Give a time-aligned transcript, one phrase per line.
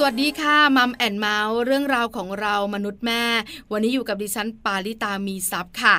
[0.00, 3.22] สวัสดีค่ะ Mom and Mouth เรื่องราวของเรามนุษย์แม่
[3.72, 5.96] วันนี้อยู่กับดิฉันปาริตามีทรัพย์ค่ะ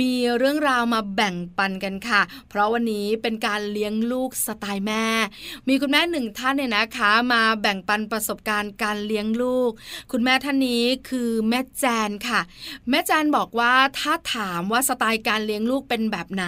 [0.00, 5.04] มีเรื่องราวมาแบ่งปันกันค่ะ เพราะวันนี้เป็นการเลี้ยงลูกสไตล์แม่
[5.68, 9.70] มีคุณแม่หนึ่งท่านเนี่ยนะคะ มาแบ่งปันประสบการณ์การเลี้ยงลูก
[10.12, 12.40] คุณแม่ท่านนี้คือแม่แจนค่ะ
[12.90, 16.46] แม่แจนบอกว่าถ้าถามว่าสไตล์การเลี้ยงลูกเป็นแบบไหน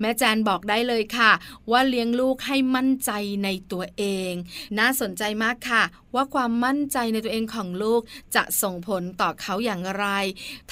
[0.00, 1.32] แม่แจนบอกได้เลยค่ะ
[1.70, 3.10] ว่าเลี้ยงลูกให้มั่นใจ
[3.44, 4.32] ในตัวเอง
[4.78, 8.00] น่าสนใจมากค่ะว่าความมั่นใจในตัวเองของลูก
[8.34, 10.06] จะส่งผลต่อเขาอย่างไร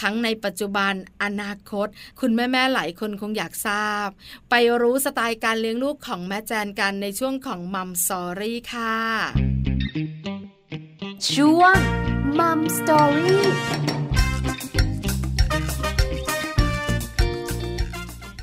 [0.01, 1.87] ทั้งในปัจจุบันอนาคต
[2.21, 4.07] คุณแม่ๆหลายคนคงอยากทราบ
[4.51, 8.97] ไปรู้สไตล์การเลี้ยงลูกของแม่แจนกันในช่วงของมัมสอรี่ค่ะ
[11.33, 11.77] ช่วง
[12.39, 14.02] มัมสอรี่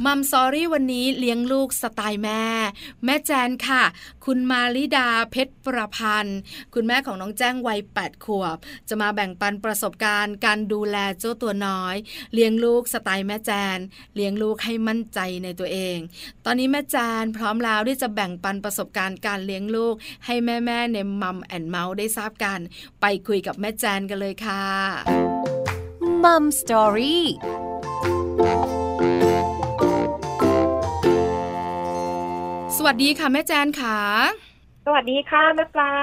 [0.05, 2.43] มัมซอรี่วันนี้เลี้ยงลูกสไตล์แม่
[3.05, 3.83] แม่แจนค่ะ
[4.25, 6.39] คุณมาลิดาเพชรประพันธ์
[6.73, 8.57] คุณแม่ของน้องแจ้งวัย8ขวบ
[8.89, 11.95] จะมาแบ่งปันประสบการณ์ การดูแลเจ้าตัวน้อย
[12.33, 13.77] เลี้ยงลูกสไตล์แม่แจน
[14.15, 15.97] เลี้ยงลูกให้มั่นใจในตัวเอง
[16.45, 19.95] ตอนนี้แม่แจนพร้อมแล้วที่จะแบ่งปันประสบการณ์การเลี้ยงลูก
[20.25, 22.59] ให้แม่ๆในมัมแอนเมาส์ได้ทราบกัน
[23.01, 24.63] ไปคุยกับแม่แจนกันเลยค่ะ
[26.23, 27.25] มัมสตอรี่
[32.91, 33.97] วัสดีค่ะแม่แจนค่ะ
[34.85, 35.93] สวัสดีค่ะแม่ปลา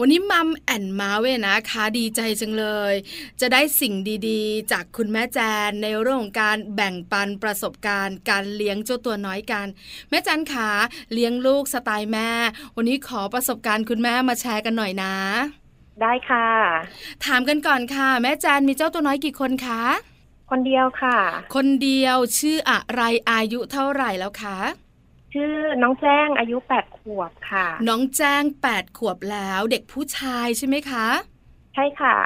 [0.00, 2.94] วันนี้มัมแอนมาเวนะคะดีใจจังเลย
[3.40, 3.94] จะได้สิ่ง
[4.28, 9.66] ดีๆ จากคุณแม่แจนในเรื่องของการแบ่งปันประสบการณ์ การเลี้ยงเจ้าตัวน้อยกัน
[10.10, 10.68] แม่แจนขา
[11.12, 12.30] เลี้ยงลูกสไตล์แม่
[12.76, 15.14] วันนี้ขอประสบการณ์คุณแม่มาแชร์กันหน่อยนะ
[16.00, 16.48] ได้ค่ะ
[17.24, 19.82] ถามกันก่อนค่ะ แม่แจนมีเจ้าตัวน้อยกี่คนคะ
[20.50, 21.18] คนเดียวค่ะ
[21.54, 24.58] คนเดียวชื่ออะไรอายุเท่าไหร่แล้วคะ
[25.34, 31.06] ชื่อน้องแจ้งอายุแปดขวบค่ะ น้องแจ้งแปดขวบแล้วเด็กผู้ชายใช่ไหมคะ
[31.74, 32.16] ใช่ค่ะ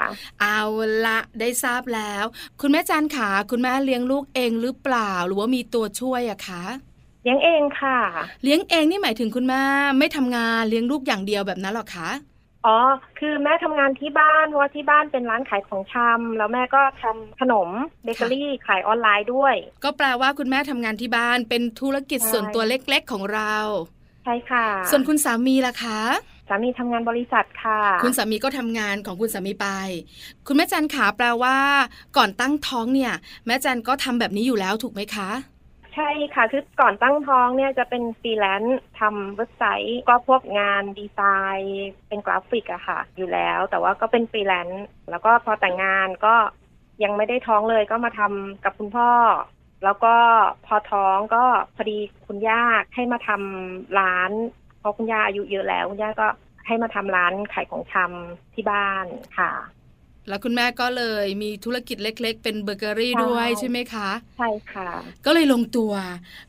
[0.41, 0.61] เอา
[1.05, 2.23] ละได้ทราบแล้ว
[2.61, 6.63] คุณแม่จันขาคุณแม่เลี้ยงลูกเองหรือเปล่า หรือว่ามีตัวช่วยอะคะ
[7.23, 7.99] เลี้ยงเองค่ะ
[8.43, 9.63] เลี้ยงเองนี่หมายถึงคุณแม่
[9.99, 12.09] ไม่ทำงานเลี้ยงลูกอย่างเดียวแบบนั้นหรอคะ
[12.65, 12.77] อ๋อ
[13.19, 17.69] คือแม่ทำงานที่บ้านเพราะว่าที่บ้านเป็นร้านขายของชำแล้วแม่ก็ทำขนม
[18.03, 23.55] เบเกอรี่ขายออนไลน์ด้วย ก็แปลว่าคุณแม่ทำงานที่บ้านเป็นธุรกิจส่วนตัวเล็กๆของเรา
[24.23, 25.99] ใช่ค่ะส่วนคุณสามีล่ะคะ
[26.49, 29.67] สามีทำงานบริษัทค่ะคุณสามีก็ทำงานของคุณสามีไป
[30.47, 31.57] คุณแม่จันขาแปลว่า
[32.17, 33.13] ก่อนตั้งท้องเนี่ย
[33.45, 35.29] แม่จันก็ทำแบบนี้อยู่แล้วถูกไหมคะ
[35.95, 41.19] ใช่ค่ะ คือก่อนตั้งท้องเนี่ยจะเป็นฟรีแลนซ์ทำเว็บไซต์ ก็พวกงานดีไซ
[41.57, 46.35] น์เป็นกราฟิกอะค่ะ อยู่แล้ว แต่ว่าก็เป็นฟรีแลนซ์แล้วก็พอแต่งงานก็
[47.03, 49.11] ยังไม่ได้ท้องเลยก็มาทำกับคุณพ่อ
[49.83, 50.15] แล้วก็
[50.65, 51.43] พอท้องก็
[51.75, 52.63] พอดีคุณย่า
[52.95, 54.31] ให้มาทำร้าน
[54.79, 56.27] เพราะคุณย่าอายุเยอะแล้ว คุณย่าก็
[56.67, 59.05] ให้มาทำร้านขายของชำที่บ้าน
[59.37, 59.51] ค่ะ
[60.29, 64.89] แล้วคุณแม่ก็เลยมีธุรกิจเล็ก ๆ เป็นเบเกอรี่ด้วยใช่ไหมคะ ใช่ค่ะ
[65.25, 65.93] ก็เลยลงตัว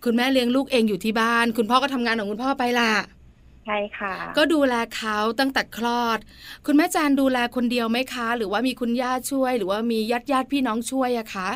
[0.04, 2.92] คุณแม่เลี้ยงลูกเองอยู่ที่บ้าน คุณพ่อก็ทำงานของคุณพ่อไปล่ะ
[3.64, 6.18] ใช่ค่ะ ก็ดูแลเขาตั้งแต่คลอด
[6.66, 11.48] คุณแม่จานดูแลคนเดียวไหมคะ หรือว่ามีคุณย่าช่วย หรือว่ามีญาติญาติพี่น้องช่วยอะคะ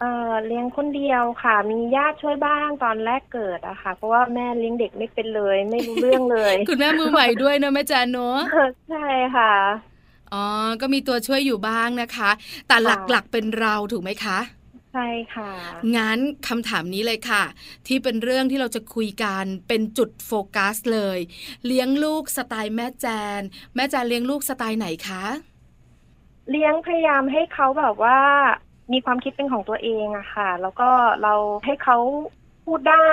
[0.00, 8.38] เออเลี้ยงคนเดียวค่ะ มีญาติช่วยบ้างตอนแรกเกิดอะค่ะ เพราะว่าแม่เลี้ยงเด็กไม่เป็นเลย ไม่รู้เรื่องเลย คุณแม่มือใหม่ด้วยนะแม่จานเนาะ
[8.88, 8.98] ใช่
[9.34, 9.93] ค่ะ
[10.34, 10.46] อ๋อ
[10.80, 12.30] ก็มีตัวช่วยอยู่บ้างนะคะ
[12.68, 12.76] แต่
[13.10, 14.38] หลักๆเป็นเราถูกไหมคะ
[14.92, 15.50] ใช่ค่ะ
[15.96, 16.18] งั้น
[16.48, 17.42] คำถามนี้เลยค่ะ
[17.86, 21.18] ที่เป็นเรื่องที่เราจะคุยกันเป็นจุดโฟกัสเลย
[21.66, 23.06] เลี้ยงลูกสไตล์แม่แจ
[23.38, 23.40] น
[23.74, 25.24] แม่แจนเลี้ยงลูกสไตล์ไหนคะ
[26.50, 28.18] เลี้ยงพยายามให้เขาแบบว่า
[28.92, 30.90] มีความคิดเป็นของตัวเองอะค่ะ แล้วก็
[31.22, 31.34] เรา
[31.64, 31.98] ให้เขา
[32.64, 33.10] พูดได้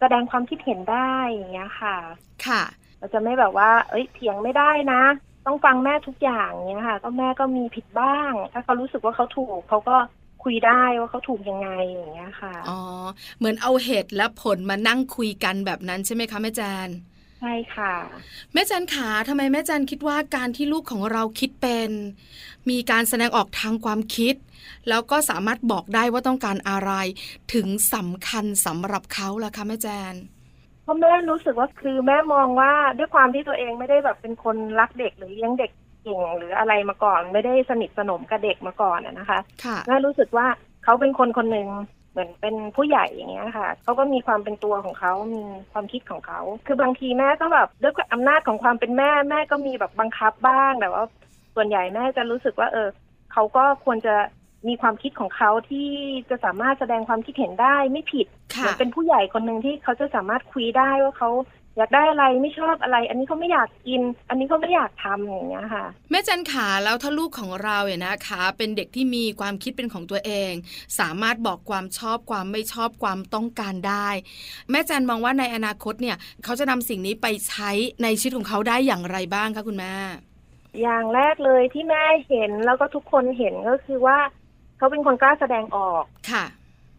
[0.00, 1.96] แสดงความคิดเห็นได้อย่างเงี้ยค่ะ
[2.46, 2.62] ค่ะ
[2.98, 5.02] เราจะไม่แบบว่า เอ้ยเถียงไม่ได้นะ
[5.46, 9.96] ต้องฟังแม่ทุกอย่างเนี้ยค่ะก็แม่ก็มีผิดบ้าง ถ้าเขารู้สึกว่าเขาถูกเขาก็
[10.44, 12.80] คุยได้ว่าเขาถูกยังไงอย่างเงี้ยค่ะอ๋อ
[13.38, 16.88] เหมือนเอาเหตุและผลมานั่งคุยกันแบบนั้นใช่ไหมคะแม่แจน
[17.40, 17.94] ใช่ค่ะ
[18.52, 21.90] แม่จันขาทำไมแม่จันคิดว่าการที่ลูกของเราคิดเป็น
[22.70, 24.34] มีการแสดงออกทางความคิด
[24.88, 26.92] แล้วก็สามารถบอกได้ว่าต้องการอะไร
[27.54, 30.14] ถึงสำคัญสำหรับเขาล่ะคะแม่แจน
[30.86, 35.70] เพราะแม่รู้สึกว่าคือแม่มองว่าด้วยความที่ตัวเองไม่ได้แบบเป็นคนรักเด็กหรือเลี้ยงเด็ก
[36.02, 39.38] เก่งหรืออะไรมาก่อน ไม่ได้สนิทสนมกับเด็กมาก่อนนะคะ
[39.86, 40.46] แม่รู้สึกว่า
[40.84, 41.68] เขาเป็นคนคนหนึ่ง
[42.12, 45.42] เหมือนเป็นผู้ใหญ่อย่างเงี้ยค่ะเขาก็มีความเป็นตัวของเขามี
[45.72, 51.04] ความคิดของเขาคือบางทีแม่ก็แบบด้วยอำนาจของความเป็นแม่แม่ก็มีแบบบังคับบ้างแต่ว่า
[51.54, 52.88] ส่วนใหญ่แม่จะรู้สึกว่า เออ
[53.32, 54.14] เขาก็ควรจะ
[54.68, 55.88] มีความคิดของเขาที่
[56.30, 58.26] จะสามารถแสดงความคิดเห็นได้ไม่ผิด
[58.56, 61.30] เหมือนเป็นผู้ใหญ่คนหนึ่งที่เขาจะสามารถคุยได้ว่าเขา
[61.78, 70.52] อยากได้อะไรไม่ชอบอะไร อันนี้เขาไม่อยากกิน อันนี้เขาไม่อยากทำอย่างเงี้ยค่ะ แม่จันขาแล้วถ้าลูกของเราเนี่ยนะคะ เป็นเด็กที่มีความคิดเป็นของตัวเอง
[71.00, 74.08] สามารถบอกความชอบความไม่ชอบความต้องการได้
[74.70, 77.70] แม่จันมองว่าในอนาคตเนี่ยเขาจะนำสิ่งนี้ไปใช้
[78.02, 79.94] ในชีวิตของเขาได้อย่างไรบ้างคะคุณแม่
[80.82, 84.18] อย่างแรกเลยที่แม่เห็นแล้วก็ทุกคนเห็นก็คือว่า
[84.76, 86.44] เขาเป็นคนกล้าแสดงออกค่ะ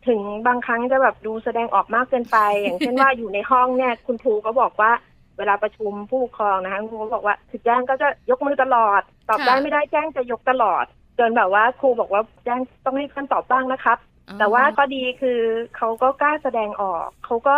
[0.07, 4.91] ถึงบางครั้งจะแบบดูแสดงออกมากเกินไป อย่างเช่นว่าอยู่ในห้องเนี่ย คุณครูก็บอกว่า
[5.37, 10.85] เวลาประชุมผู้ปกครองนะคะคุณครูก็บอกว่าถึงแจ้งก็จะยกมือตลอด ตอบได้ไม่ได้แจ้งจะยกตลอด
[11.19, 13.97] จนแบบว่าครูบอกว่าแจ้งต้องให้ท่านตอบบ้างนะครับ
[14.39, 15.39] แต่ว่าก็ดีคือ
[15.75, 17.57] เขาก็กล้าแสดงออกเขาก็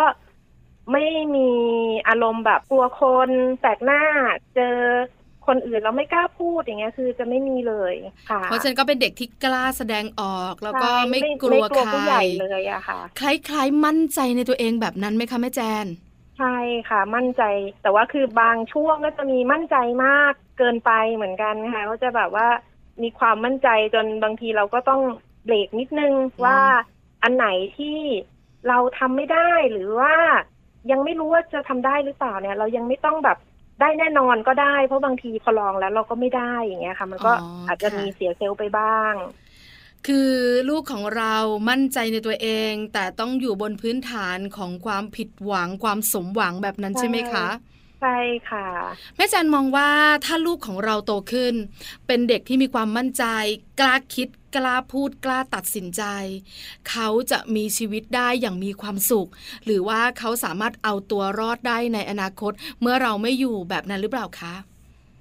[0.91, 1.05] ไม่
[1.35, 1.49] มี
[2.07, 3.29] อารมณ์แบบกลัวคน
[3.59, 4.01] แปลกหน้า
[4.55, 4.75] เจอ
[5.49, 7.93] คนอื่นเราไม่กล้าพูดอย่างเงี้ยคือจะไม่มีเลย
[8.29, 15.85] ค่ะเพราะฉะนั้นก็เป็นเด็กที่กล้าแสดงออกแล้วก็ไม่กลัวใครใหญ่เลยอะค่ะ คล้ายๆมั่นใจในตัวเองแบบนั้นไหมคะแม่แจน
[16.39, 16.57] ใช่
[16.89, 17.43] ค่ะมั่นใจ
[17.81, 19.75] แต่ว่าคือบางช่วงก็จะมีมั่นใจ
[20.05, 22.47] มากเกินไปเหมือนกันค่ะก็จะแบบว่า
[23.01, 25.01] มีความมั่นใจจนบางทีเราก็ต้อง
[25.45, 26.13] เบรกนิดนึง
[26.45, 26.59] ว่า
[27.23, 27.47] อันไหน
[27.77, 27.97] ที่
[28.67, 30.13] เราทำไม่ได้หรือว่า
[30.91, 33.37] ยังไม่รู้ว่าจะทำได้หรือเปล่าเนี่ย เรายังไม่ต้องแบบ
[33.79, 37.31] ได้แน่นอนก็ได้ เพราะบางทีพอลองแล้วเราก็ไม่ได้อย่างเงี้ยค่ะ มันก็
[37.67, 39.13] อาจจะมีเสียเซลล์ไปบ้าง
[40.07, 40.31] คือ
[40.69, 41.35] ลูกของเรา
[41.69, 48.17] มั่นใจในตัวเอง แต่ต้องอยู่บนพื้นฐานของความผิดหวังความสมหวังแบบนั้นใช่ไหมคะใใช่
[48.49, 48.67] ค่ะ
[49.15, 49.89] แม่จันมองว่า
[50.25, 51.53] ถ้าลูกของเราโตขึ้น
[52.07, 53.23] เป็นเด็กที่มีความมั่นใจ
[53.79, 56.03] กล้าคิดกล้าพูดกล้าตัดสินใจ
[56.89, 59.29] เขาจะมีชีวิตได้อย่างมีความสุข
[59.65, 62.51] หรือว่าเขาสามารถเอาตัวรอดได้ในอนาคต
[62.81, 64.53] เมื่อเราไม่อยู่แบบนั้นหรือเปล่าคะ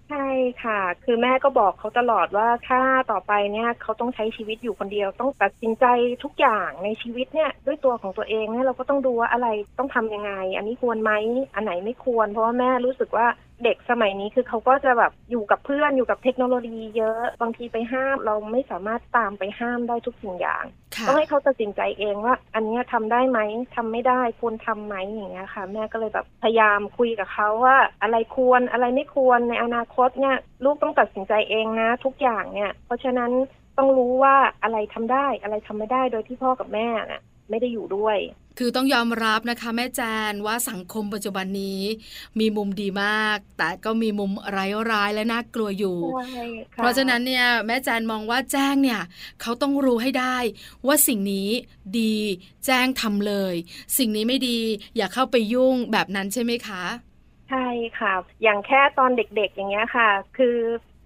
[0.09, 0.19] ใช่
[0.63, 5.85] ค่ะ คือแม่ก็บอกเขาตลอดว่าถ้าต่อไปเนี่ยเขาต้องใช้ชีวิตอยู่คนเดียว ต้องตัดสินใจ
[6.23, 9.47] ทุกอย่างในชีวิตเนี่ยด้วยตัวของตัวเองเนี่ยเราก็ต้องดูว่าอะไร
[9.79, 11.13] ต้องทํำยังไง อันนี้ควรไหม
[11.55, 13.27] อันไหนไม่ควร เพราะว่าแม่รู้สึกว่า
[13.65, 20.65] เด็กสมัยนี้คือเขาก็จะแบบอยู่กับเพื่อนอยู่กับเทคโนโลยีเยอะบางทีไปห้ามเราไม่สามารถตามไปห้ามได้ทุกสิ่งอย่าง
[21.07, 23.39] ต้องให้เขาตัดสินใจเองว่า อันนี้ทำได้ไหม
[23.77, 33.31] ทำไม่ได้ควรทํำไหมอย่างเงี้ยค่ะ แม่ก็เลยแบบพยายามคุยกับเขาว่า อะไรควรอะไรไม่ควรในอนาคตเนี่ย ลูกต้องตัดสินใจเองนะ ทุกอย่างเนี่ย เพราะฉะนั้น
[33.79, 38.19] ต้องรู้ว่าอะไรทำได้อะไรทำไม่ได้โดยที่พ่อกับแม่น่ะ ไม่ได้อยู่ด้วย
[38.59, 40.01] คือต้องยอมรับนะคะ แม่แจ
[40.31, 41.83] นว่าสังคมปัจจุบันนี้
[42.41, 44.33] มีมุมดีมาก แต่ก็มีมุม
[44.91, 45.99] ร้ายๆและน่ากลัวอยู่
[46.77, 49.01] เพราะฉะนั้นเนี่ยแม่แจนมองว่าแจ้งเนี่ย
[49.43, 50.37] เขาต้องรู้ให้ได้
[50.87, 51.49] ว่าสิ่งนี้
[51.99, 52.17] ดี
[52.67, 53.55] แจ้งทำเลย
[53.99, 54.61] สิ่งนี้ไม่ดี
[54.97, 56.85] อย่าเข้าไปยุ่งแบบนั้นใช่ไหมคะ
[57.51, 57.67] ใช่
[57.99, 60.57] ค่ะ อย่างแค่ตอนเด็กๆ อย่างเงี้ยค่ะ คือ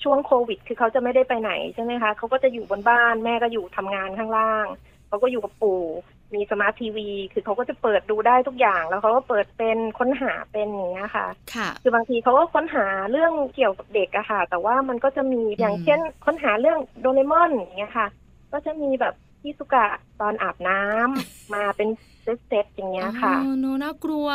[0.03, 4.67] ช่วงโควิด คือเขาจะไม่ได้ไปไหนใช่ไหมคะเขาก็จะอยู่บนบ้าน แม่ก็อยู่ทำงานข้างล่าง
[5.09, 5.83] เขาก็อยู่กับปู่
[6.34, 18.06] มีสมาร์ททีวี คือเขาก็จะเปิดดูได้ทุกอย่าง แล้วเขาก็เปิดเป็นค้นหาเป็นอย่างเงี้ยค่ะ ค่ะ คือบางทีเขาก็ค้นหาเรื่องเกี่ยวกับเด็กอะค่ะ แต่ว่ามันก็จะมีอย่างเช่นค้นหาเรื่องโดเรมอนอย่างเงี้ยค่ะ
[18.52, 19.87] ก็จะมีแบบพี่สุกะ
[20.20, 21.88] ตอนอาบน้ำมาเป็น
[22.23, 24.28] เซตๆอย่างเงี้ยค่ะโนน่ากลัว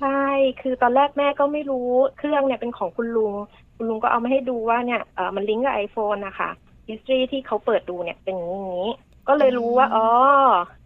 [0.00, 0.22] ใช่
[0.60, 1.88] คือตอนแรกแม่ก็ไม่รู้
[2.18, 3.32] เครื่องเนี่ยเป็นของคุณลุง
[3.76, 6.50] คุณลุงก็เอามาให้ดูว่าเนี่ยเออมันลิงก์กับไอโฟนนะคะ
[6.88, 8.88] history ที่เขาเปิดดูเนี่ยเป็นอย่างนี้
[9.28, 10.06] ก็เลยรู้ว่าอ๋อ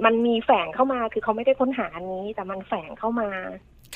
[0.05, 3.29] มันมีแฝงเข้ามาคือเขาไม่ได้ค้นหาอันนี้ แต่มันแฝงเข้ามา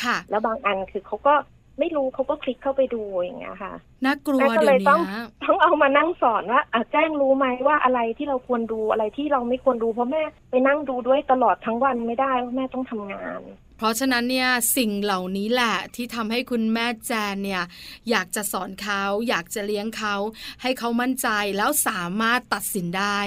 [0.03, 1.35] ค่ะ แล้วบางอันคือเขาก็
[1.79, 3.75] ไม่รู้เขาก็คลิกเข้าไปดูอย่างเงี้ยค่ะ
[4.05, 5.01] น่ากลัวเดี๋ยวนี้ต้อง
[5.45, 13.41] ต้องเอามานั่งสอนว่าแจ้งรู้ไหมว่าอะไรที่เราควรดูอะไรที่เราไม่ควรดูเพราะแม่ไปนั่งดูด้วยตลอดทั้งวันไม่ได้เพราะแม่ต้องทำงาน
[13.77, 17.63] เพราะฉะนั้นเนี่ยสิ่งเหล่านี้แหละที่ทำให้คุณแม่แจนเนี่ย
[18.11, 20.15] อยากจะสอนเขาอยากจะเลี้ยงเขา
[20.63, 23.19] ให้เขามั่นใจแล้วสามารถตัดสินได้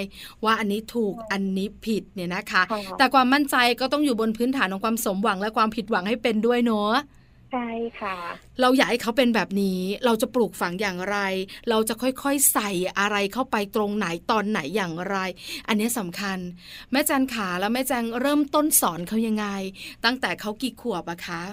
[0.44, 2.63] ว่าอันนี้ถูกอันนี้ผิดเนี่ยนะคะ
[2.98, 6.94] แต่ความมั่นใจก็ต้องอยู่บนพื้นฐานของความสมหวังและความผิดหวังให้เป็นด้วยเนาะ
[7.51, 7.68] ใช่
[8.01, 8.18] ค่ะ
[8.62, 11.18] เราอยากให้เขาเป็นแบบนี้ เราจะปลูกฝังอย่างไร
[11.70, 15.18] เราจะค่อยๆใส่อะไรเข้าไปตรงไหนตอนไหนอย่างไร
[15.68, 16.38] อันนี้สำคัญ
[16.92, 19.48] แม่จันขาแล้วแม่จังเริ่มต้นสอนเขายังไง
[20.06, 21.44] ตั้งแต่เขากี่ขวบอะคะ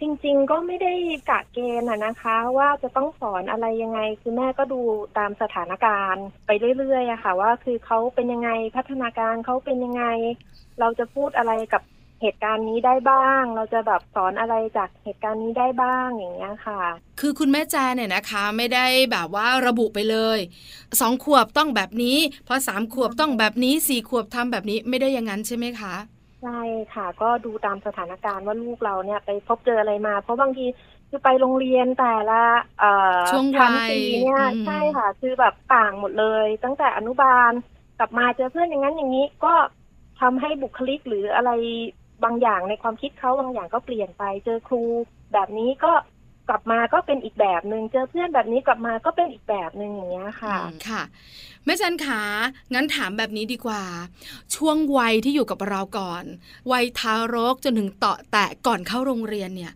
[0.00, 0.94] จริงๆ ก็ไม่ได้
[1.30, 4.80] กะเกณฑ์นะคะ ว่าจะต้องสอนอะไรยังไง คือแม่ก็ดู
[5.18, 10.04] ตามสถานการณ์ไปเรื่อยๆอะค่ะ ว่าคือเขาเป็นยังไงพัฒนาการเขาเป็นยังไง
[10.80, 11.82] เราจะพูดอะไรกับ
[12.22, 16.80] เหตุการณ์นี้ได้บ้าง เราจะแบบสอนอะไรจากเหตุการณ์นี้ได้บ้างอย่างเงี้ยค่ะ
[17.20, 20.38] คือคุณแม่แจเนี่ยนะคะ ไม่ได้แบบว่าระบุไปเลย
[21.00, 22.18] สองขวบต้องแบบนี้
[22.48, 25.94] พอสามขวบต้องแบบนี้สี่ขวบทำแบบนี้ไม่ได้อย่างนั้นใช่ไหมคะ
[26.42, 26.60] ใช่
[26.94, 30.66] ค่ะ ก็ดูตามสถานการณ์ว่าลูกเราเนี่ยไปพบเจออะไรมา เพราะบางที
[31.10, 32.42] คือไปโรงเรียนแต่ละ
[33.30, 33.92] ช่วงวัย
[34.22, 37.52] เนี่ยใช่ค่ะ คือแบบต่างหมดเลย ตั้งแต่อนุบาล
[37.98, 39.54] กลับมาเจอเพื่อนอย่างนั้นอย่างนี้ก็
[40.20, 41.50] ทำให้บุคลิกหรืออะไร
[42.24, 44.82] บางอย่างในความคิดเขาบางอย่างก็เปลี่ยนไป เจอครู
[45.32, 45.92] แบบนี้ก็
[46.48, 50.56] กลับมาก็เป็นอีกแบบหนึ่งเจอเพื่อนแบบนี้กลับมาก็เป็นอีกแบบหนึ่งอย่างเงี้ยค่ะ
[50.88, 51.02] ค่ะ
[51.64, 52.22] แม่จันขา
[52.74, 53.84] งั้นถามแบบนี้ดีกว่า
[54.54, 56.24] ช่วงวัยที่อยู่กับเราก่อน
[56.72, 59.72] วัยทารกจนถึงเตาะแตะก่อนเข้าโรงเรียนเนี่ย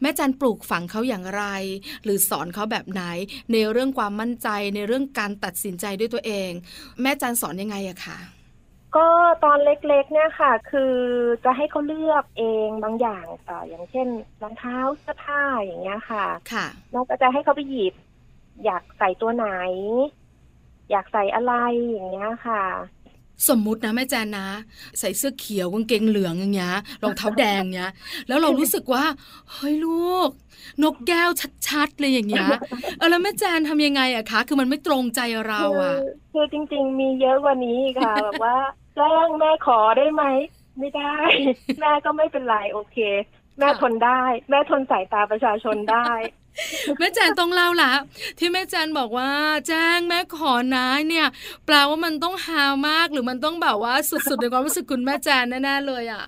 [0.00, 1.44] แม่จันปลูกฝังเขาอย่างไร
[2.04, 3.02] หรือสอนเขาแบบไหน
[3.52, 6.50] ในเรื่องความมั่นใจในเรื่องการตัดสินใจด้วยตัวเอง
[7.02, 8.18] แม่จันสอนยังไงอะคะ
[8.96, 9.08] ก็
[9.44, 10.94] ตอนเล็กๆเนี่ยค่ะ คือ
[11.44, 14.08] จะให้เขาเลือกเองบางอย่างต่ออย่างเช่น
[14.42, 17.94] รองเท้าเสื้อผ้าอย่างเงี้ยค่ะ ค่ะเราก็จะให้เขาไปหยิบ
[18.64, 19.48] อยากใส่ตัวไหน
[20.90, 21.52] อยากใส่อะไร
[21.90, 22.64] อย่างเงี้ยค่ะ
[23.48, 24.48] สมมุตินะแม่แจนนะ
[24.98, 27.92] ใส่เสื้อเขียวกางเกงเหลืองอย่างเงี้ยรองเท้าแดงเงี้ย
[28.28, 29.04] แล้วเรารู้สึกว่า
[29.52, 30.30] เฮ้ยลูก
[30.82, 31.30] นกแก้ว
[31.68, 32.48] ชัดๆเลยอย่างเงี้ย
[32.98, 35.94] เออแล้วแม่แจนทำยังไงอะคะ คือมันไม่ตรงใจเราอะ
[36.32, 38.56] คือจริง ๆ มีเยอะกว่านี้ค่ะแบบว่า
[38.96, 40.24] แจ้งแม่ขอได้ไหม
[40.78, 41.16] ไม่ได้
[41.80, 42.98] แม่ก็ไม่เป็นไรโอเค
[43.58, 46.08] แม่ทนได้ แม่ทนสายตาประชาชนได้
[46.98, 47.92] แม่แจนต้องเล่าละ
[48.38, 49.30] ที่แม่แจนบอกว่า
[49.68, 51.26] แจ้งแม่ขอนะเนี่ย
[51.66, 56.24] แปลว่ามันต้องฮามากหรือมันต้องแบบว่าสุดๆในความรู้สึกคุณแม่แจนแน่ๆเลยอะ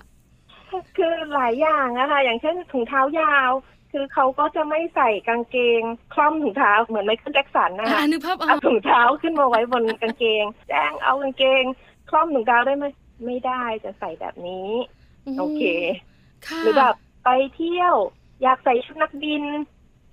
[0.97, 3.51] คือหลายอย่างนะคะอย่างเช่นถุงเท้ายาว
[3.91, 5.81] คือเขาก็จะไม่ใส่กางเกง
[6.13, 11.63] คล่อมถุงเท้าเหมือนไมเคิลแจ็คสันนะคะนึกภาพเอาถุงเท้าขึ้นมาไว้บนกางเกง แจ้งเอากางเกง
[12.09, 12.85] คล่อมถุงเท้าได้ไหม
[13.25, 14.69] ไม่ได้จะใส่แบบนี้
[15.39, 15.61] โอเค
[16.63, 17.95] หรือแบบไปเที่ยว
[18.43, 19.43] อยากใส่ชุดนักบิน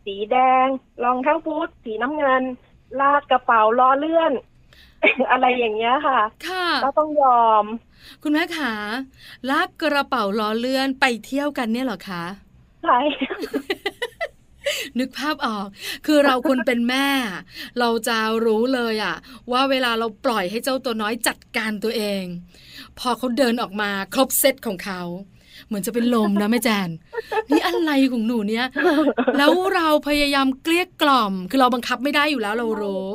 [0.04, 0.66] สีแดง
[1.04, 2.42] รองเท้าบูทสีน้ำเงิน
[3.00, 4.32] ลากกระเป๋าล้อเลื่อน
[5.30, 7.64] อะไรอย่างเงี้ยค่ะ ค่ะก็ต้องยอม
[8.22, 8.72] คุณแม่ขา
[9.50, 12.24] ลากกระเป๋าล้อเลื่อนไปเที่ยวกันเนี่ยหรอคะ
[12.82, 12.98] ใช่
[14.98, 15.66] นึกภาพออก
[16.06, 17.08] คือเราคนเป็นแม่
[17.78, 19.16] เราจะรู้เลยอะ
[19.52, 22.24] ว่าเวลาเราปล่อยให้เจ้าตัวน้อยจัดการตัวเอง
[22.98, 25.02] พอเขาเดินออกมาครบเซตของเขา
[25.66, 26.88] เหมือนจะเป็นลมนะแม่แจน
[27.50, 28.66] นี่อะไรของหนูเนี่ย
[29.38, 33.06] แล้วเราพยายามเกลี้ยกล่อม คือเราบังคับไม่ได้อยู่แล้วเรารู้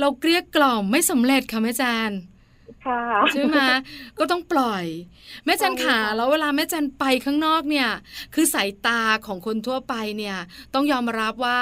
[0.00, 2.10] เราเกลี้ยกล่อมไม่สำเร็จค่ะแม่แจน
[3.32, 3.56] ใช่ไหม
[4.18, 4.84] ก็ต้องปล่อย
[5.44, 7.88] แม่จันขาแล้วเวลาแม่จันไปข้างนอกเนี่ย
[8.34, 10.36] คือสายตาของคนทั่วไปเนี่ย
[10.74, 11.60] ต้องยอมรับว่า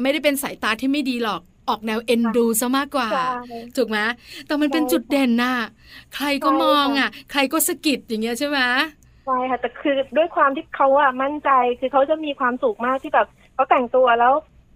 [0.00, 3.08] ไม่ได้เป็นสายตาที่ไม่ดีหรอกออกแนวเอ็นดูซะมากกว่า
[3.76, 3.98] ถูกไหม
[4.46, 5.56] แต่มันเป็นจุดเด่นน่ะ
[6.14, 8.58] ใครก็มองอะ ใครก็สะกิดอย่างเงี้ยใช่ไหม
[9.24, 14.32] ใช่ค่ะแต่คือด้วยความที่เขาอะมั่นใจคือเขาจะมีความสุขมากที่แบบเขาแต่งตัวแล้ว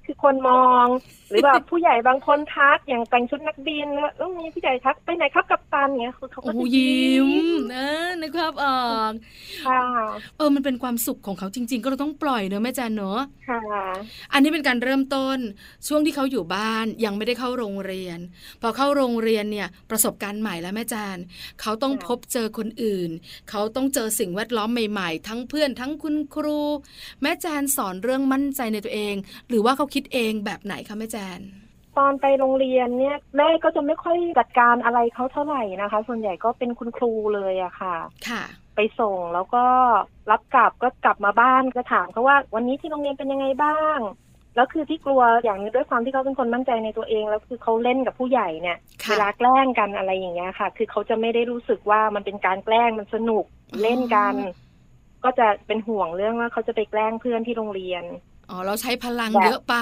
[0.08, 0.86] คือคนมอง
[1.30, 7.30] หรือแบบผู้ใหญ่บางคนทักอย่างแต่งชุดนักบินแล้วเออมีผู้ใหญ่ทักไปไหนครับกับตันเงี้ยคือเขาก็จะยิ้ม
[7.74, 7.88] นะ
[8.20, 9.12] ในความออก
[9.66, 9.82] ค่ะ
[10.36, 13.60] เออมันเป็นความสุขของเขาจริง ๆ ก็เราต้องปล่อยเนอะแม่จันเนอะค่ะ
[14.32, 15.38] อันนี้เป็นการเริ่มต้น
[15.88, 18.18] ช่วงที่เขาอยู่บ้านยังไม่ได้เข้าโรงเรียน
[18.62, 21.18] พอเข้าโรงเรียนเนี่ยประสบการณ์ใหม่แล้วแม่จัน
[21.60, 23.10] เขาต้องพบเจอคนอื่น
[23.50, 26.60] เขาต้องเจอสิ่งแวดล้อมใหม่ ๆ ทั้งเพื่อนทั้งคุณครู
[27.22, 29.14] แม่จันสอนเรื่องมั่นใจในตัวเอง
[29.48, 31.40] หรือว่าเขาคิดเองแบบไหนคะแม่แจน
[31.98, 37.96] ตอนไปโรงเรียนเนี่ยแม่ก็จะไม่ค่อยจัดการอะไรเขาเท่าไหร่นะคะ ส่วนใหญ่ก็เป็นคุณครูเลยอะค่ะ
[38.28, 38.42] ค่ะ
[38.76, 39.64] ไปส่งแล้วก็
[40.30, 43.98] รับกลับก็กลับมาบ้านก็ถามเขาว่า วันนี้ที่โรงเรียนเป็นยังไงบ้าง
[44.56, 48.78] แล้วคือที่กลัวอย่างนี้ด้วยความที่เขาเป็นคนมั่นใจในตัวเอง แล้วคือเขาเล่นกับผู้ใหญ่เนี่ย
[49.10, 53.44] เวลาแกล้งกันอะไรอย่างเงี้ยค่ะ คือเขาจะไม่ได้รู้สึกว่ามันเป็นการแกล้งมันสนุก
[53.82, 54.34] เล่นกัน
[55.24, 58.04] ก็จะเป็นห่วงเรื่องว่าเขาจะไปแกล้งเพื่อนที่โรงเรียน
[58.50, 59.74] อ๋อเราใช้พลังเยอะไป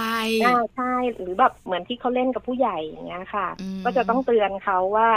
[0.76, 3.46] ใช่หรือแบบเหมือนที่เขาเล่นกับผู้ใหญ่อย่างเงี้ยค่ะ
[3.84, 5.08] ก็จะต้องเตือนเขาว่า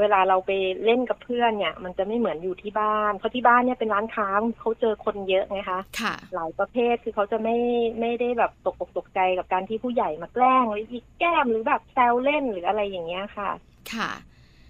[0.00, 0.50] เวลาเราไป
[0.84, 4.28] เล่นกับเพื่อนเนี่ย มันจะไม่เหมือนอยู่ที่บ้านเพราะที่บ้านเนี่ยเป็นร้านค้า
[4.60, 7.56] เขาเจอคนเยอะไงคะค่ะหลายประเภทคือเขาจะไม่
[8.00, 13.50] ไม่ได้แบบตกอกตกใจกับการที่ผู้ใหญ่มาแกล้งหรือยิกแก้มหรือแบบแซวเล่นหรืออะไรอย่างเงี้ยค่ะ
[13.92, 14.10] ค่ะ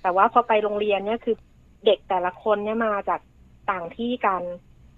[0.02, 1.36] แต่ว่าพอไปโรงเรียนเนี่ยคือ
[1.86, 3.20] เด็กแต่ละคนเนี่ยมาจาก
[3.70, 4.42] ต่างที่กัน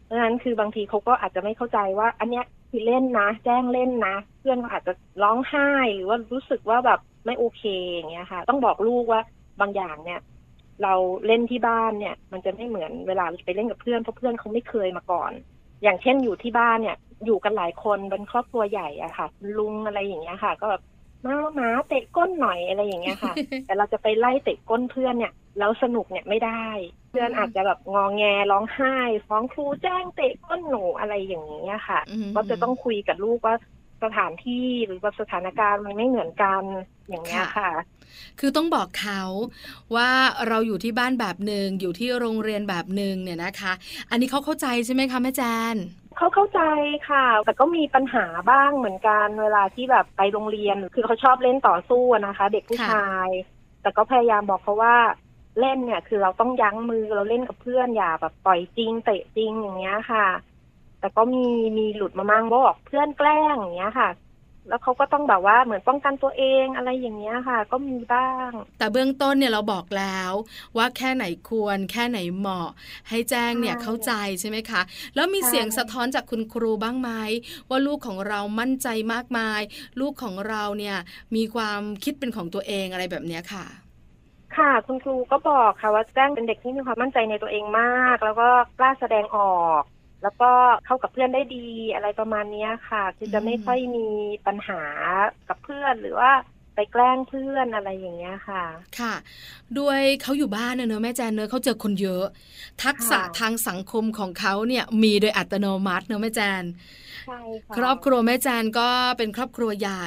[0.05, 4.93] เพราะฉะนั้นคือบางทีเขาก็อาจจะไม่เข้าใจว่า อันเนี้ย คือเล่นนะแจ้งเล่นนะ เพื่อนอาจจะ
[5.23, 5.63] ร้องไห้
[5.95, 7.61] หรือว่ารู้สึกว่าแบบไม่โอเค
[7.93, 9.21] อย่างเงี้ยค่ะ ต้องบอกลูกว่า
[9.61, 10.19] บางอย่างเนี่ย
[10.83, 10.95] เรา
[11.27, 15.33] เล่นที่บ้านเนี่ย มันจะไม่เหมือนเวลาไปเล่นกับเพื่อนเพราะเพื่อนเขาไม่เคยมาก่อน
[15.83, 16.95] อย่างเช่นอยู่ที่บ้านเนี่ย
[17.25, 20.83] อยู่กันหลายคนเป็นครอบครัวใหญ่อะค่ะ ลุงอะไรอย่างเงี้ยค่ะ ก็แบบ
[21.27, 23.35] มาหมาเตะก้นหน่อยอะไรอย่างเงี้ยค่ะ
[23.67, 26.67] แต่เราจะไปไล่เตะก้นเพื่อนเนี่ยแล้วสนุกเนี่ยไม่ได้
[27.11, 32.01] เพื่อนอาจจะแบบงองแงร้องไห้ ฟ้องครูแจ้งเตะก้นหนูอะไรอย่างนี้ค่ะ
[32.35, 33.57] ก็จะต้องคุยกับลูกว่า
[34.05, 36.63] สถานที่หรือว่าสถานการณ์มันไม่เหมือนกัน
[37.09, 37.71] อย่างนี้ค่ะ
[38.41, 39.23] คือต้องบอกเขา
[39.95, 40.11] ว่า
[40.49, 43.73] เราอยู่ที่บ้านแบบหนึ่งอยู่ที่โรงเรียนแบบหนึ่งเนี่ยนะคะ
[44.11, 45.43] อันนี้เขาเข้าใจใช่ไหมคะแม่แจ
[45.75, 45.77] น
[46.17, 46.61] เขาเข้าใจ
[47.09, 53.29] ค่ะ แต่ก็มีปัญหาบ้างเหมือนกัน เวลาที่แบบไปโรงเรียน คือเขาชอบเล่นต่อสู้นะคะ เด็กผู้ชาย
[53.83, 54.97] แต่ก็พยายามบอกเขาว่า
[55.61, 60.27] เล่นเนี่ย คือเราต้องยั้งมือเราเล่นกับเพื่อนอย่าแบบปล่อยจริงเตะจริงอย่างเงี้ยค่ะ
[61.01, 61.47] แต่ก็มี
[61.79, 64.09] มีหลุดมามั่งบอกเพื่อนแกล้งอย่างเงี้ยค่ะ
[64.69, 70.33] แล้วเขาก็ต้องแบบว่าเหมือนป้องกันตัวเองอะไรอย่างเงี้ยค่ะ ก็มีบ้าง แต่เบื้องต้นเนี่ยเราบอกแล้ว
[70.77, 72.71] ว่าแค่ไหนควร แค่ไหนเหมาะ
[73.09, 74.83] ให้แจ้งเนี่ยเข้าใจใช่ไหมคะ
[75.15, 77.11] แล้วมีเสียงสะท้อนจากคุณครูบ้างไหม
[77.69, 79.61] ว่าลูกของเรามั่นใจมากมาย
[80.01, 80.97] ลูกของเราเนี่ย
[81.37, 83.67] มีความคิดเป็นของตัวเองอะไรแบบเนี้ยค่ะ
[84.57, 89.83] ค่ะคุณครูก็บอกค่ะว่าแจ้งเป็นเด็กที่มีความมั่นใจในตัวเองมาก แล้วก็กล้าแสดงออก
[90.27, 90.53] แล้วก็
[90.87, 94.09] เข้ากับเพื่อนได้ดีอะไรประมาณนี้ค่ะ คือจะไม่ค่อยมี
[94.47, 94.83] ปัญหา
[95.49, 96.31] กับเพื่อนหรือว่า
[96.77, 98.65] ไปแกล้งเพื่อนอะไรอย่างเงี้ยค่ะ
[98.99, 99.15] ค่ะ
[99.79, 102.25] ด้วยเขาอยู่บ้านเนอะแม่แจนเนอะเขาเจอคนเยอะ
[102.85, 106.65] ทักษะทางสังคมของเขาเนี่ยมีโดยอัตโนมัติเนอะแม่แจน
[107.77, 110.07] ครอบครัวแม่แจนก็เป็นครอบครัวใหญ่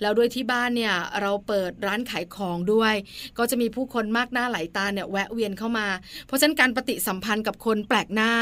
[0.00, 2.94] แล้วด้วยที่บ้านเนี่ยเราเปิดร้านขายของด้วย
[3.38, 5.86] ก็จะมีผู้คนมากหน้าหลายตาเนี่ยแวะเวียนเข้ามา
[6.26, 8.32] เพราะฉะนั้นการปฏิสัมพันธ์กับคนแปลกหน้า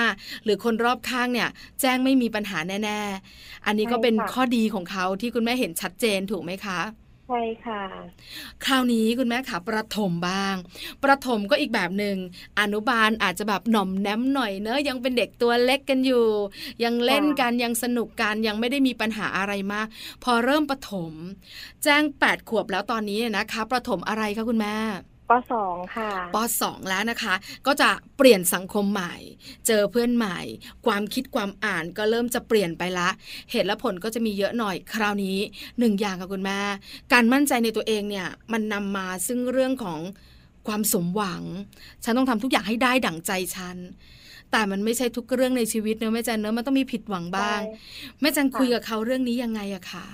[0.44, 1.48] หรือคนรอบข้างเนี่ย
[1.80, 3.00] แจ้งไม่มีปัญหาแน่
[3.34, 7.82] ๆ อันนี้ก็เป็นข้อดีของเขาที่คุณแม่เห็นชัดเจนถูกไหมคะใช่ค่ะ
[8.64, 10.54] คราวนี้คุณแม่ขาประถมบ้าง
[11.04, 12.16] ประถมก็อีกแบบหนึ่ง
[12.60, 16.26] อนุบาลอาจจะแบบหน่อมแนมหน่อยเนอะยังเป็นเด็กตัวเล็กกันอยู่
[16.84, 19.86] ยังเล่นกันยังสนุกกันยังไม่ได้มีปัญหาอะไรมาก
[20.24, 21.12] พอเริ่มประถม
[21.84, 24.76] แจ้งแปดขวบแล้วตอนนี้นะคะ ประถมอะไรคะคุณแม่
[25.30, 27.34] ปสองค่ะปสองแล้วนะคะ
[27.66, 29.14] ก็จะเปลี่ยนสังคมใหม่
[29.66, 30.38] เจอเพื่อนใหม่
[30.86, 33.08] ความคิดความอ่านก็เริ่มจะเปลี่ยนไปละ
[33.50, 35.38] เหตุและผลก็จะมีเยอะหน่อยคราวนี้
[35.78, 36.60] หนึ่งอย่างค่ะคุณแม่
[37.12, 40.00] การมั่นใจในตัวเองเนี่ยมันนำมาซึ่งเรื่องของ
[40.68, 41.42] ความสมหวัง
[42.04, 43.76] ฉันต้องทำทุกอย่างให้ได้ดั่งใจฉัน
[44.50, 47.60] แต่มันไม่ใช่ทุกเรื่องในชีวิตเนอะแม่จันเนอะมันต้องมีผิดหวังบ้าง
[48.20, 50.06] แม่จันคุยกับเขาเรื่องนี้ยังไงอะคะ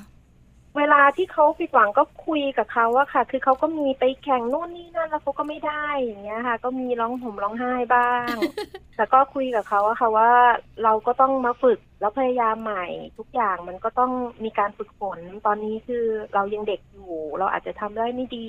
[0.77, 8.35] เวลาที่เขาผิดหวังก็คุยกับเขาอะค่ะ คือเขาก็มีไปแข่งนู่นนี่นั่นแล้วเขาก็ไม่ได้อย่างเงี้ยค่ะ ก็มีร้องห่มร้องไห้บ้าง
[8.97, 10.33] แต่ก็คุยกับเขาอะค่ะว่า
[10.83, 12.87] เราก็ต้องมาฝึกแล้วพยายามใหม่
[13.19, 14.13] ทุกอย่างมันก็ต้อง
[14.45, 16.05] มีการฝึกฝนตอนนี้คือ
[16.35, 18.49] เรายังเด็กอยู่ เราอาจจะทำได้ไม่ดี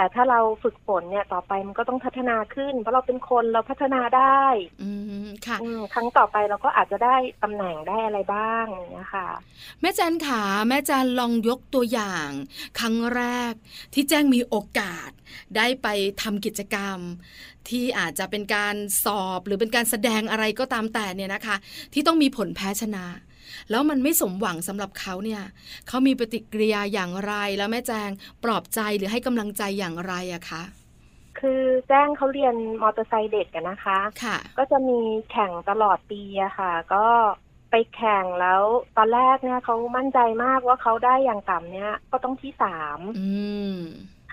[0.00, 4.44] แต่ถ้าเราฝึกฝนเนี่ยต่อไปมันก็ต้องพัฒนาขึ้น เพราะเราเป็นคนเราพัฒนาได้
[4.82, 4.90] อื
[5.26, 5.58] มค่ะ
[5.94, 9.28] ครั้งต่อไปเราก็อาจจะได้ตำแหน่งได้อะไรบ้างเนี่ยค่ะ
[9.80, 12.28] แม่จันขาแม่จันลองยกตัวอย่าง
[12.78, 13.52] ครั้งแรก
[13.94, 15.10] ที่แจ้งมีโอกาส
[15.56, 15.88] ได้ไป
[16.22, 16.98] ทำกิจกรรม
[17.68, 21.56] ที่อาจจะเป็นการสอบหรือเป็นการแสดงอะไรก็ตามแต่เนี่ยนะคะ
[21.92, 23.06] ที่ต้องมีผลแพ้ชนะ
[23.70, 25.42] แล้วมันไม่สมหวังสำหรับเขาเนี่ย
[25.88, 28.10] เขามีปฏิกิริยาอย่างไรแล้วแม่แจง
[28.44, 30.62] ปลอบใจหรือให้กำลังใจอย่างไรอะคะ
[31.40, 37.06] คือแจ้งเขาเรียนมอเตอร์ไซค์เด็กกันนะคะค่ะ ก็จะมีแข่งตลอดปีอะค่ะ ก็
[37.70, 38.62] ไปแข่งแล้ว
[38.96, 43.00] ตอนแรกเนี่ยเขามั่นใจมากว่าเขาได้อย่างต่ำเนี่ยก็ต้องที่สาม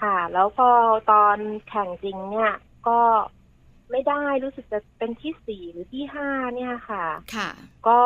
[0.01, 0.69] ค่ะ แล้วพอ
[1.11, 1.37] ตอน
[1.69, 2.51] แข่งจริงเนี่ย
[2.87, 2.99] ก็
[3.91, 7.49] ไม่ได้รู้สึกจะเป็นที่สี่หรือที่ห้าเนี่ยค่ะ ค่ะ
[7.87, 8.01] ก็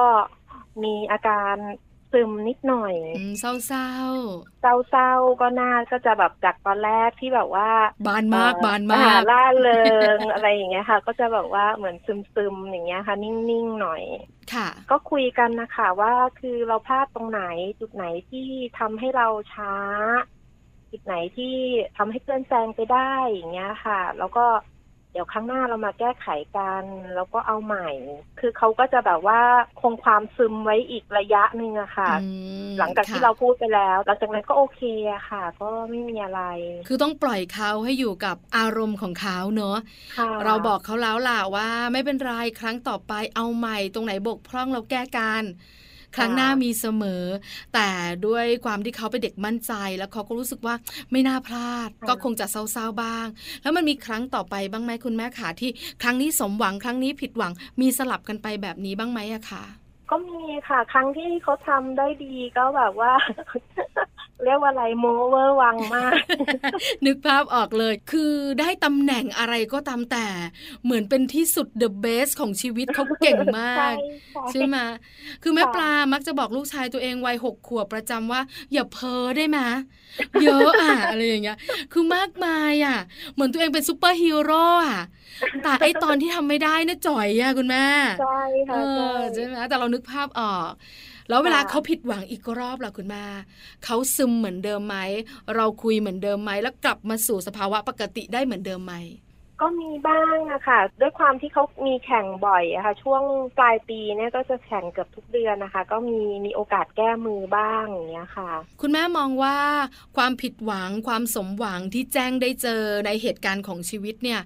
[0.84, 1.56] มีอาการ
[2.12, 2.94] ซึมนิดหน่อย
[3.40, 3.90] เศร้าเศร้า
[4.62, 5.12] เศร้าเศร้า
[5.42, 7.70] ก็น่าก็จะแบบจากตอนแรกที่แบบว่า
[8.08, 9.82] บานมากบานมากล่าเริ
[10.18, 14.04] งอะไรอย่างเงี้ยค่ะ ก็จะแบบว่าเหมือนซึมซึมอย่างเงี้ยค่ะ นิ่งๆหน่อย
[14.54, 17.42] ค่ะ ก็คุยกันนะคะว่าคือเราพลาดตรงไหน
[17.80, 18.48] จุดไหนที่
[18.80, 19.74] ทำให้เราช้า
[20.92, 21.56] จุดไหนที่
[21.98, 24.46] ทำให้เพื่อนแซงไปได้อย่างเงี้ยค่ะ แล้วก็
[25.12, 26.84] เดี๋ยวครั้งหน้าเรามาแก้ไขกัน
[27.16, 27.90] แล้วก็เอาใหม่
[28.40, 29.40] คือเขาก็จะแบบว่า
[29.82, 32.12] คงความซึมไว้อีกระยะหนึ่งอะค่ะ
[32.80, 34.82] หลังจากที่เราพูดไปแล้วหลังจากนั้นก็โอเค
[35.14, 36.42] อะค่ะ ก็ไม่มีอะไร
[36.88, 39.78] คือต้องปล่อยเขาให้อยู่กับอารมณ์ของเขาเนอะ
[40.46, 45.44] เราบอกเขาแล้วล่ะว่าไม่เป็นไรครั้งต่อไปเอาใหม่ตรงไหนบกพร่องเราแก้กัน
[46.16, 47.24] ครั้งหน้ามีเสมอ
[47.74, 47.90] แต่
[48.28, 50.76] ด้วยความที่เขาเป็นเด็กมั่นใจ แล้วเขาก็รู้สึกว่า
[51.12, 53.28] ไม่น่าพลาด ก็คงจะเศร้าๆบ้าง
[53.62, 55.72] แล้วมันมีครั้งต่อไปบ้างไหมคุณแม่ขาที่
[56.02, 59.64] ครั้งนี้สมหวังครั้งนี้ผิดหวังมีสลับกันไปแบบนี้บ้างไหมอะคะ
[60.10, 63.14] ก็มีค่ะ ครั้งที่เขาทำได้ดีก็แบบว่า
[64.46, 66.14] เรียกว่าอะไรโมเวอร์วังมาก
[67.06, 70.28] นึกภาพออกเลย คือได้ตำแหน่งอะไรก็ตามแต่
[70.84, 73.96] เหมือนเป็นที่สุดเดอะเบสของชีวิตเขาเก่งมาก
[74.52, 74.78] ใช่ไหม
[75.44, 78.42] คือแม่ปลามักจะบอกลูกชายตัวเองวัยหกขวบประจำว่า
[78.74, 79.60] อย่าเพ้อได้ไหม
[80.44, 81.58] เยอะอะอะไรอย่างเงี้ย
[81.94, 82.98] คือมากมายอะ
[83.34, 85.02] เหมือนตัวเองเป็นซูเปอร์ฮีโร่อะ
[85.64, 87.86] แต่ไอตอนที่ทำไม่ได้นะจ๋อยอะคุณแม่
[88.22, 88.82] ใช่ค่ะ
[89.34, 90.72] ใช่ไหมแต่เรานึกภาพออก
[91.32, 93.24] แล้วเวลาเขาผิดหวังอีกรอบล่ะคุณแม่
[93.86, 94.98] เขาซึมเหมือนเดิมไหม
[95.56, 98.94] เราคุยเหมือนเดิมไหมแล้วกลับมาสู่สภาวะปกติได้เหมือนเดิมไหม
[99.62, 103.24] ก็มีบ้างอะค่ะ ด้วยความที่เขามีแข่งบ่อยอะค่ะ ช่วง
[103.58, 108.50] ปลายปีเนี่ยก็จะแข่งเกือบทุกเดือนนะคะ ก็มีมีโอกาสแก้มือบ้างอย่างเงี้ยค่ะ
[108.82, 109.58] คุณแม่มองว่า
[110.18, 114.42] ความผิดหวังความสมหวังที่แจ้งได้เจอในเหตุการณ์ของชีวิตเนี่ย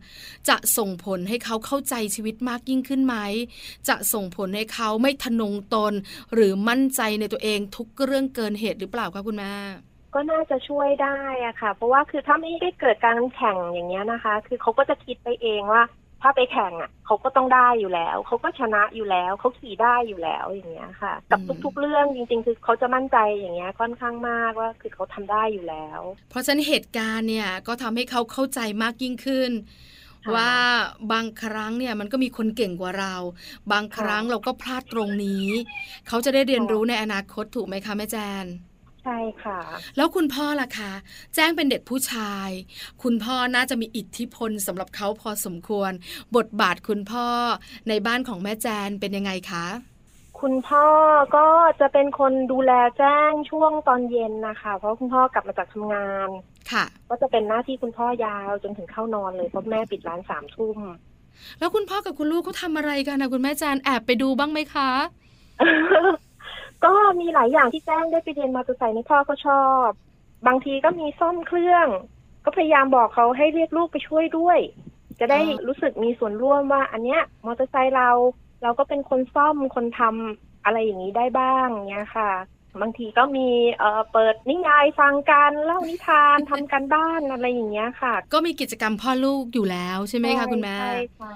[0.50, 3.16] จะส่งผลให้เขาเข้าใจชีวิตมากยิ่งขึ้นไหม
[3.90, 5.94] จะส่งผลให้เขาไม่ทนงตน
[6.34, 9.54] หรือมั่นใจในตัวเองทุกเรื่องเกินเหตุหรือเปล่าคะคุณแม่
[10.16, 15.84] ก็น่าจะช่วยได้อะค่ะ เพราะว่าคือถ้าไม่ได้เกิดการแข่งอย่างเงี้ยนะคะ คือเขาก็จะคิดไปเองว่า
[16.22, 26.00] ถ้าไปแข่งอะเขาก็ต้องได้อยู่แล้วเขาก็ชนะอยู่แล้วเขาขี่ได้อยู่แล้วอย่างเงี้ยค่ะ กับทุก ๆ เรื่องจริง ๆ คือเขาจะมั่นใจอย่างเงี้ยค่อนข้างมากว่าคือเขาทำได้อยู่แล้ว
[26.30, 29.52] เพราะฉะนั้นเหตุการณ์เนี่ยก็ทำให้เขาเข้าใจมากยิ่งขึ้น
[30.36, 30.52] ว่า
[31.12, 33.16] บางครั้งเนี่ยมันก็มีคนเก่งกว่าเรา
[33.72, 35.48] บางครั้งเราก็พลาดตรงนี้
[36.08, 38.46] เขาจะได้เรียนรู้ในอนาคตถูกไหมคะแม่แจน
[39.06, 39.60] ใช่ค่ะ
[39.98, 40.92] แล้วคุณพ่อล่ะคะ
[41.36, 42.50] แจ้งเป็นเด็กผู้ชาย
[43.04, 45.92] คุณพ่อน่าจะมีอิทธิพลสำหรับเขาพอสมควร
[46.36, 47.28] บทบาทคุณพ่อ
[47.90, 49.66] ในบ้านของแม่แจนเป็นยังไงคะ
[50.42, 50.86] คุณพ่อ
[51.36, 51.48] ก็
[51.80, 56.30] จะเป็นคนดูแลแจ้งช่วงตอนเย็นนะคะ เพราะคุณพ่อกลับมาจากทำงาน
[56.72, 60.78] ค่ะ ก็จะเป็นหน้าที่คุณพ่อยาวจนถึงเข้านอนเลยเพราะแม่ปิดร้านสามทุ่ม
[61.60, 64.90] แล้วคุณพ่อกับคุณลูกเขาทาอะไรกันนะคุณแม่แจนแอบไปดูบ้างไหมคะ
[66.86, 69.88] ก็มีหลายอย่างที่แจ้งได้ไปเรียนมอเตอร์ไซค์ในพ่อก็ชอบ
[70.48, 71.88] บางทีก็มีซ่อมเครื่อง
[72.46, 74.60] ก็พยายามบอกเขาให้เรียกลูกไปช่วยด้วย
[75.20, 78.10] จะได้รู้สึกมีส่วนร่วมว่า อันเนี้ยมอเตอร์ไซค์เรา
[78.64, 82.32] เราก็เป็นคนซ่อมคนทำอะไรอย่างนี้ได้บ้างเนี้ยค่ะ
[82.82, 83.48] บางทีก็มี
[83.80, 91.34] เอ่อเปิดนิยายฟังกันเล่านิทานทำกันบ้านอะไรอย่างเงี้ยค่ะ ก็มีกิจกรรมพ่อลูกอยู่แล้วใช่ไหมคะคุณแม่ใช่ค่ะ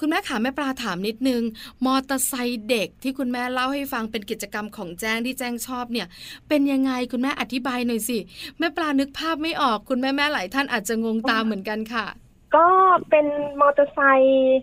[0.00, 1.42] คุณแม่ขาแม่ปลาถามนิดนึง
[1.86, 6.06] มอเตอร์ไซค์เด็กที่คุณแม่เล่าให้ฟังเป็นกิจกรรมของแจ้งที่แจ้งชอบเนี่ย
[6.48, 8.18] เป็นยังไงคุณแม่อธิบายหน่อยสิ
[8.58, 12.06] แม่ปลานึกภาพไม่ออกคุณแม่แม่หลายท่านอาจจะงงตามเหมือนกันค่ะ
[12.56, 12.66] ก็
[13.10, 13.26] เป็น
[13.60, 14.60] มอเตอร์ไซค์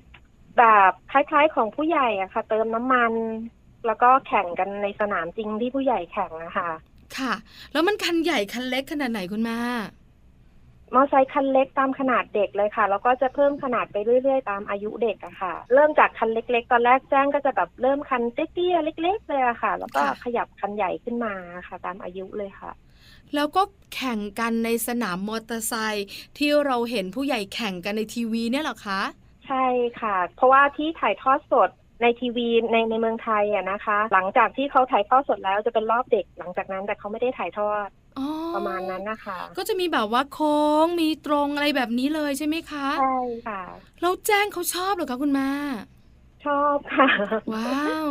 [0.57, 3.13] แบบคล้ายๆของผู้ใหญ่อะค่ะ เติมน้ำมัน
[3.87, 6.69] แล้วก็แข่งกันในสนามจริงที่ผู้ใหญ่แข่งนะคะ
[7.17, 7.33] ค่ะ
[7.71, 9.59] แล้วมันคันใหญ่คันเล็กขนาดไหนคุณแม่
[10.93, 21.33] มอไซค์คันเล็กตามขนาดเด็กเลยค่ะแล้วก็จะเพิ่มขนาดไปเรื่อย ๆ ตามอายุเด็กอะค่ะ เริ่มจากคันเล็ก ๆ ตอนแรกแจ้งก็จะแบบเริ่มคันเตี้ยๆเล็ก ๆ เลยอะค่ะ แล้วก็ขยับคันใหญ่ขึ้นมา
[21.67, 22.71] ค่ะ ตามอายุเลยค่ะ
[23.35, 23.61] แล้วก็
[23.95, 29.01] แข่งกันในสนามมอเตอร์ไซค์ที่เราเห็นผู้ใหญ่แข่งกันในทีวีเนี่ยหรอคะ
[29.47, 29.65] ใช่
[30.01, 31.69] ค่ะ เพราะว่าที่ถ่ายทอดสด
[32.03, 37.87] ในทีวีในในเมืองไทยอะนะคะ หลังจากที่เขาถ่ายทอดสดแล้วจะเป็นรอบเด็กหลังจากนั้นแต่เขาไม่ได้ถ่ายทอด
[38.55, 43.61] ประมาณนั้นนะคะ ก็จะมีแบบว่าโค้งมีตรงอะไรแบบนี้เลยใช่ไหมคะใช่ค่ะ
[44.01, 45.49] แล้วแจ้งเขาชอบหรอคะคุณแม่
[46.45, 47.09] ชอบค่ะ
[47.53, 48.07] ว้าว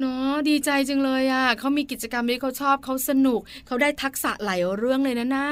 [0.00, 5.48] เนาะดีใจจังเลยอะเขามีกิจกรรมที่เขาชอบเขาสนุกเขาได้ทักษะหลายเรื่องเลยนะน่า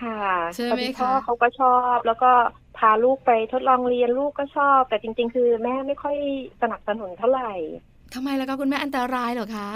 [0.00, 0.22] ค่ะ
[0.54, 2.30] ใช่ไหมคะเขาก็ชอบแล้วก็
[2.78, 6.16] พาลูกไปทดลองเรียนลูกก็ชอบ แต่จริง ๆ คือแม่ไม่ค่อย
[6.62, 7.52] สนับสนุนเท่าไหร่
[8.14, 9.70] ทำไมล่ะคะคุณแม่อันตรายเหรอคะ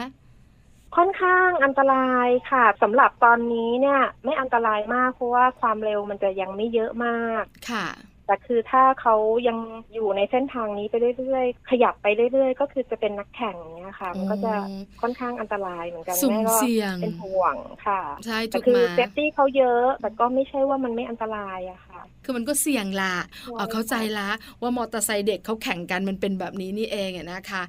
[0.97, 7.87] ค่อนข้างอันตรายค่ะสำหรับตอนนี้เนี่ย ไม่อันตรายมากเพราะว่าความเร็วมันจะยังไม่เยอะมากค่ะ
[8.27, 9.15] แต่คือถ้าเขา
[9.49, 9.59] ยัง
[9.95, 14.53] อยู่ในเส้นทางนี้ไปเรื่อยๆขยับไปเรื่อยๆ ก็คือจะเป็นนักแข่งเนี้ยค่ะ มันก็จะ
[15.01, 16.57] ค่อนข้างอันตรายเหมือนกันแม่ก็
[17.03, 17.57] เป็นห่วง
[17.87, 23.15] ค่ะใช่แต่คือ safety เขาเยอะ แต่ก็ไม่ใช่ว่ามันไม่อันตรายอะค่ะ คือมันก็เสี่ยงละ
[23.59, 24.29] อ๋อเข้าใจละ
[24.63, 27.63] ว่ามอเตอร์ไซค์เด็กเขาแข่งกันมันเป็นแบบนี้นี่เองอะนะคะ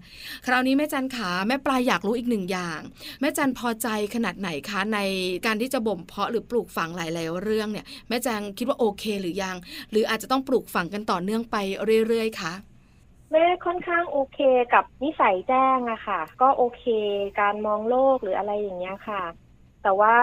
[0.45, 2.79] คราวนี้แม่จันขาแม่ปลายอยากรู้อีกหนึ่งอย่าง
[3.21, 4.99] แม่จันพอใจขนาดไหนคะใน
[5.45, 9.55] การที่จะบ่มเพาะหรือปลูกฝังหลายๆเรื่องเนี่ยแม่จันคิดว่าโอเคหรือยัง
[9.91, 11.55] หรืออาจจะต้องปลูกฝังกันต่อเนื่องไป
[12.07, 12.53] เรื่อยๆคะ
[13.31, 14.39] แม่ค่อนข้างโอเค
[14.73, 16.83] กับนิสัยแจ้งอะค่ะ ก็โอเค
[17.39, 19.23] การมองโลกหรืออะไรอย่างเงี้ยค่ะ
[19.83, 20.15] แต่ว่า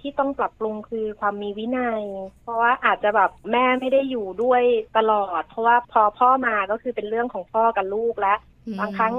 [0.00, 2.02] ที่ต้องปรับปรุงคือความมีวินัย
[2.42, 4.62] เพราะว่าอาจจะแบบแม่ไม่ได้อยู่ด้วย
[4.96, 8.38] ตลอด เพราะว่าพอพ่อมาก็คือเป็นเรื่องของพ่อกับลูกแล้ว
[8.80, 9.14] บางครั้ง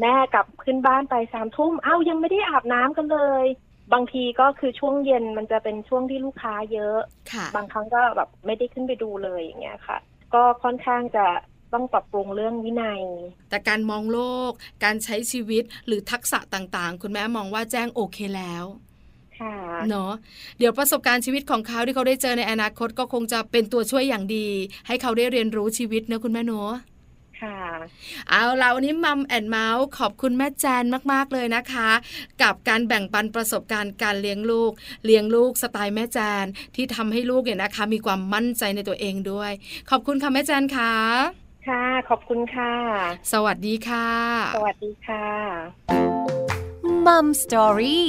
[0.00, 3.44] แม่กลับขึ้นบ้านไปสามทุ่มเอ้ายังไม่ได้อาบน้ำกันเลย
[3.92, 6.98] บางทีก็คือช่วงเย็นมันจะเป็นช่วงที่ลูกค้าเยอะ
[7.56, 9.98] บางครั้งก็แบบไม่ได้ขึ้นไปดูเลยอย่างเงี้ยค่ะ
[10.34, 11.26] ก็ค่อนข้างจะ
[11.72, 13.02] ต้องปรับปรุงเรื่องวินัย
[13.50, 14.52] แต่การมองโลก
[14.84, 18.64] การใช้ชีวิตหรือทักษะต่างๆ คุณแม่มองว่าแจ้งโอเคแล้ว
[19.90, 20.12] เนาะ
[20.58, 24.48] เดี๋ยวประสบการณ์ชีวิตของเขาที่เขาได้เจอในอนาคตก็คงจะเป็นตัวช่วยอย่างดี
[24.86, 26.72] ให้เขาได้เรียนรู้ชีวิตเนะคุณแม่เนาะ
[27.40, 27.60] ค่ะ
[28.30, 31.90] เอาละวันนี้มัมแอนเมาส์ขอบคุณแม่แจนมาก ๆ เลยนะคะ
[32.42, 34.72] กับการแบ่งปันประสบการณ์การเลี้ยงลูก
[35.04, 36.44] เลี้ยงลูกสไตล์แม่แจน
[36.76, 39.52] ที่ทำให้ลูกเนี่ยนะคะ มีความมั่นใจในตัวเองด้วย
[39.90, 40.94] ขอบคุณค่ะแม่แจนค่ะ
[41.68, 42.72] ค่ะ ขอบคุณค่ะ
[43.32, 44.08] สวัสดีค่ะ
[44.56, 45.26] สวัสดีค่ะ
[47.06, 48.06] มัมสตอรี่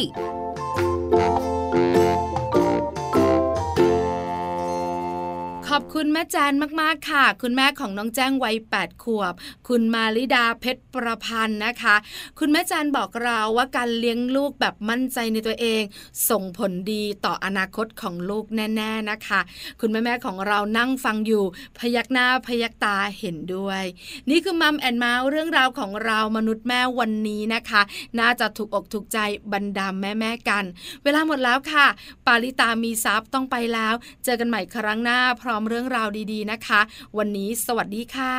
[5.77, 9.33] ขอบคุณแม่แจนมากๆค่ะ คุณแม่ของน้องแจ้งวัย8ขวบ
[9.67, 11.95] คุณมาลิดาเพชรประพันธ์นะคะ
[12.39, 15.81] คุณแม่แจนบอกเราว่าการเลี้ยงลูกแบบมั่นใจในตัวเอง
[16.29, 19.39] ส่งผลดีต่ออนาคตของลูกแน่ๆนะคะ
[19.81, 21.43] คุณแม่ๆของเรานั่งฟังอยู่
[21.79, 23.83] พยักหน้าพยักตาเห็นด้วย
[24.29, 27.81] นี่คือมัมแอนเมาส์เรื่องราวของเรามนุษย์แม่วันนี้นะคะ
[28.19, 29.17] น่าจะถูกอกถูกใจ
[29.53, 30.63] บรรดาแม่ๆกัน
[31.03, 31.87] เวลาหมดแล้วค่ะ
[32.27, 36.79] ปาลิตามีซับต้องไปแล้ว เจอกันใหม่ครั้งหน้าพร้อมเรื่องราวดีๆนะคะ
[37.17, 38.35] วันนี้สวัสดีค่ะ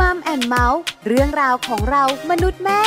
[0.00, 2.82] มัมแอนเมาส์เรื่องราวของเรามนุษย์แม่